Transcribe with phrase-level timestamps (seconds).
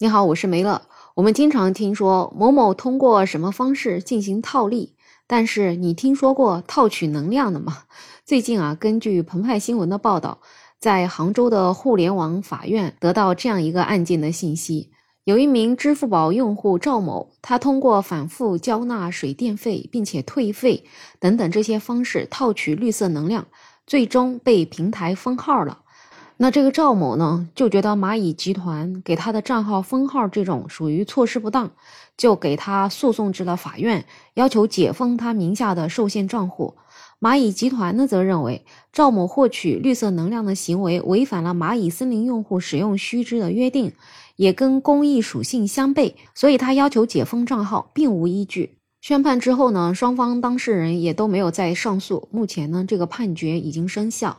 [0.00, 0.82] 你好，我是梅乐。
[1.14, 4.96] 我们经常听说某某通过什么方式进行套利，
[5.28, 7.84] 但是你听说过套取能量的吗？
[8.26, 10.40] 最近啊，根据澎湃新闻的报道，
[10.80, 14.90] 在杭州的互联网法院得到这样一个案件的信息：
[15.22, 20.84] 有一名支付宝用户赵某，他通过反复交纳水电费，并且退费
[21.20, 23.46] 等等这些方式套取绿色能量，
[23.86, 25.82] 最终被平台封号了。
[26.36, 31.70] 那这个赵某呢，就觉得蚂蚁集团给他的账号封号这种属于措施不当，
[32.16, 34.04] 就给他诉讼至了法院，
[34.34, 36.74] 要求解封他名下的受限账户。
[37.20, 43.92] 蚂蚁集团呢，则认为赵某获取绿色能量的行为违反了蚂蚁森林用户使用须知的约定，
[44.34, 48.76] 也跟公益属性相悖，所以他要求解封账号并无依据。
[49.00, 54.38] 宣判之后呢，双方当事人也都没有再上诉，目前呢，这个判决已经生效。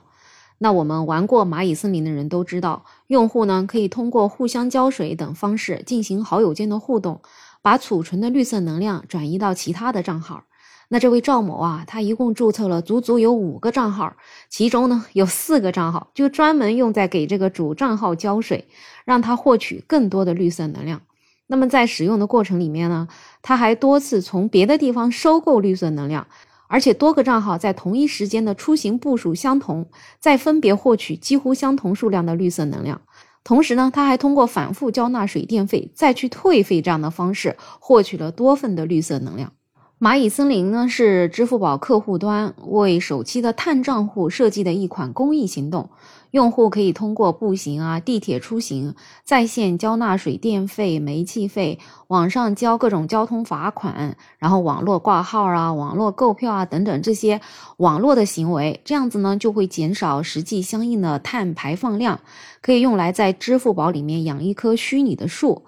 [0.66, 7.22] 那我们玩过蚂蚁森林的人都知道，用户呢可以通过互相浇水等方式进行好友间的互动，
[7.62, 10.44] 把储存的绿色能量转移到其他的账号。
[10.88, 14.16] 那这位赵某啊，他一共注册了足足有五个账号，
[14.50, 18.68] 其中呢有四个账号就专门用在给这个主账号浇水，
[19.06, 21.00] 让他获取更多的绿色能量。
[21.46, 23.08] 那么在使用的过程里面呢，
[23.44, 26.26] 他还多次从别的地方收购绿色能量。
[26.68, 29.88] 而且多个账号在同一时间的出行步数相同，
[30.20, 33.02] 再分别获取几乎相同数量的绿色能量。
[33.44, 39.54] 同时呢，他还通过反复交纳水电费再去退费这样的方式，获取了多份的绿色能量。
[39.98, 45.90] 蚂蚁森林呢，是支付宝客户端为首期的碳账户设计的一款公益行动。
[46.32, 48.94] 用户可以通过步行啊、地铁出行、
[49.24, 57.40] 在线交纳水电费、煤气费、网上交各种交通罚款，然后网络挂号啊、网络购票啊等等这些
[57.78, 62.20] 网络的行为，这样子呢就会减少实际相应的碳排放量，
[62.62, 65.64] 可以用来在支付宝里面养一棵虚拟的树。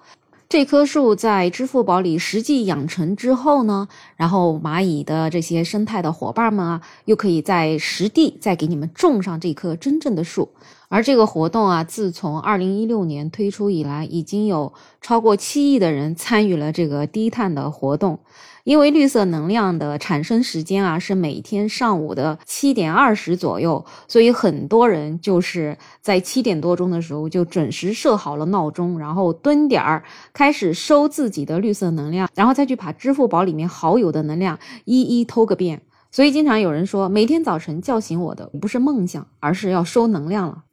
[0.48, 10.48] 这棵树在支付宝里实际养成之后呢，然后蚂蚁的这些生态的伙伴们啊，又可以在实地再给你们种上这棵真正的树。
[10.88, 18.18] 而这个活动啊，自从二零一六年推出以来，已经有超过七亿的人参与了这个低碳的活动。
[18.64, 30.04] 因为绿色能量的产生时间啊是每天上午的七点二十左右，所以很多人就是在七点多钟的时候就准时设好了闹钟，然后蹲点儿
[30.34, 35.80] 开始收自己的绿色能量，然后再去把支付宝里面好友的能量一一偷个遍。
[36.10, 40.64] 所以经常有人说，每天早晨叫醒我的不是梦想，而是要收能量了。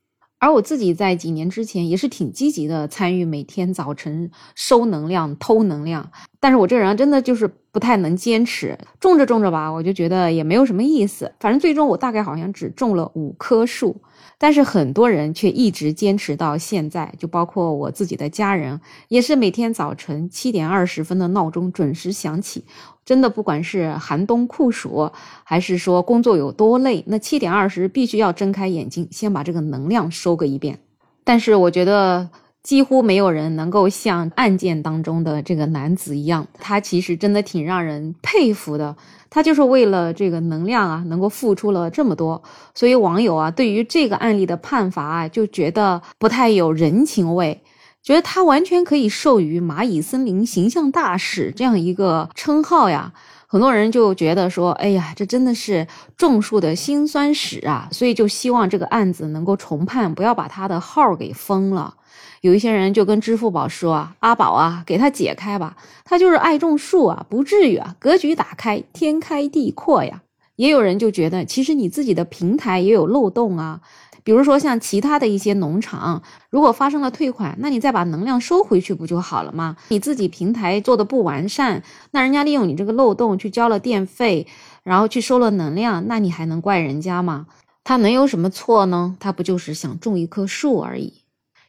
[0.46, 14.02] 而我自己在几年之前也是挺积极的参与每天早晨收能量、偷能量，但是我这人真的就是不太能坚持，种着种着吧，我就觉得也没有什么意思，反正最终我大概好像只种了五棵树。
[14.38, 22.64] 但是很多人却一直坚持到现在，就包括我自己的家人，也是每天早晨七点二十分的闹钟准时响起。
[23.04, 25.12] 真的，不管是寒冬酷暑，
[25.44, 30.80] 还是说工作有多累，那七点二十必须要睁开眼睛，先把这个能量收个一遍。
[31.26, 32.30] 但是我觉得。
[32.66, 38.96] 几乎没有人能够像案件当中的这个男子一样，他其实真的挺让人佩服的。
[39.30, 42.42] 他就是为了这个能量啊，能够付出了这么多。
[42.74, 47.62] 所以网友啊，对于这个案例的判罚啊，就觉得不太有人情味，
[48.02, 53.14] 觉得他完全可以授予“蚂蚁森林形象大使”这样一个称号呀。
[53.48, 61.96] 很多人就觉得说，哎呀，这真的是种树的辛酸史啊，所以就希望这个案子能够重判，不要把他的号给封了。
[62.42, 70.22] 有一些人就跟支付宝说，阿宝啊，给他解开吧，他就是爱种树啊，不至于啊，格局打开，天开地阔呀。
[70.56, 73.82] 也有人就觉得，其实你自己的平台也有漏洞啊，
[74.26, 79.78] 比如说像其他的一些农场，如果发生了退款，那你再把能量收回去不就好了吗？
[79.90, 84.48] 你自己平台做的不完善，那人家利用你这个漏洞去交了电费，
[84.84, 87.46] 然后去收了能量，那你还能怪人家吗？
[87.84, 89.16] 他能有什么错呢？
[89.20, 91.22] 他不就是想种一棵树而已。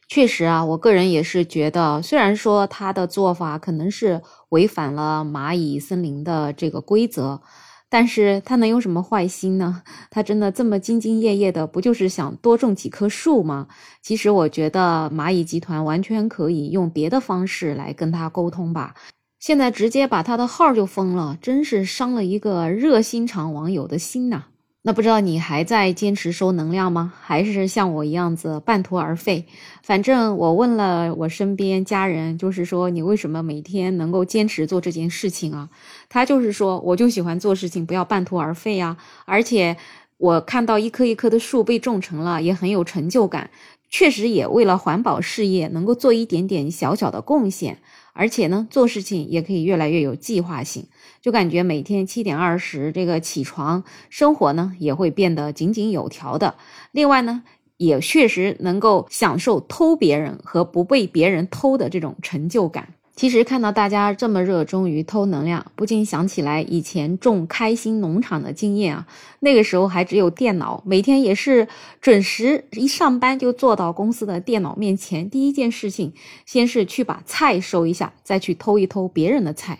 [0.07, 7.41] 确实啊，我个人也是觉得，虽然说他的做法可能是违反了蚂蚁森林的这个规则，
[7.89, 9.81] 但是他能有什么坏心呢？
[10.09, 13.67] 他真的这么兢兢业业的，不就是想多种几棵树吗？
[14.01, 18.93] 其实我觉得蚂蚁集团完全可以用别的方式来跟他沟通吧。
[19.39, 24.45] 现在直接把他的号就封了，真是伤了一个热心肠网友的心呐。
[24.87, 27.11] 那不知道你还在坚持收能量吗？
[27.21, 29.45] 还是像我一样子半途而废？
[29.83, 35.69] 反正我问了我身边家人，就是说你为什么每天能够坚持做这件事情啊？
[36.07, 38.95] 他就是说，我就喜欢做事情，不要半途而废啊。
[39.25, 39.75] 而且
[40.19, 43.49] 我看到一棵一棵的树被种成了，也很有成就感。
[43.89, 47.79] 确实也为了环保事业能够做一点点小小的贡献，
[48.17, 50.87] 而且呢，做事情也可以越来越有计划性，
[51.21, 56.55] 就感觉每天七点二十这个起床，生活呢也会变得井井有条的。
[56.91, 57.43] 另外呢，
[57.77, 62.95] 也确实能够享受偷别人和不被别人偷的这种成就感。
[63.17, 69.07] 其实看到大家这么热衷于偷能量，不禁想起来以前种开心农场的经验啊。
[69.39, 71.67] 那个时候还只有电脑，每天也是
[71.99, 76.13] 准时一上班就坐到公司的电脑面前，第一件事情
[76.45, 79.79] 先是去把菜收一下，再去偷一偷别人的菜。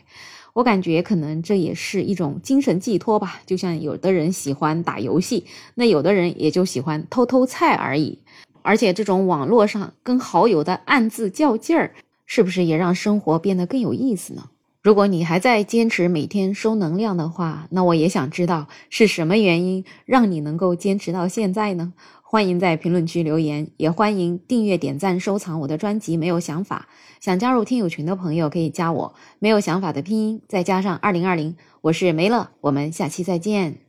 [0.54, 3.40] 我感觉可能这也是一种精神寄托吧。
[3.46, 5.46] 就像有的人喜欢打游戏，
[5.76, 8.18] 那有的人也就喜欢偷偷菜而已。
[8.64, 11.94] 而且这种网络上跟好友的暗自较劲儿。
[12.28, 14.52] 是不是也让生活变得更有意思呢？
[14.84, 21.94] 如果你还在坚持每天收能量的话，那我也想知道是什么原因让你能够坚持到现在呢？
[22.22, 26.16] 欢迎在评论区留言，也欢迎订阅、点赞、收藏我的专辑。
[26.18, 26.88] 没有想法，
[27.22, 29.16] 想加入听友群的朋友可以加我。
[29.40, 33.87] 没有想法的拼音再加上二零二零，我是梅乐，我们下期再见。